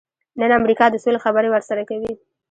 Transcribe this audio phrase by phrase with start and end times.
[0.39, 2.11] نن امریکا د سولې خبرې ورسره کوي.